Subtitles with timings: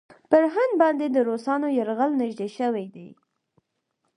[0.29, 3.09] پر هند باندې د روسانو یرغل نېږدې شوی دی.